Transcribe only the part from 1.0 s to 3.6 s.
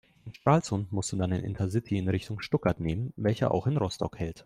du dann den Intercity in Richtung Stuttgart nehmen, welcher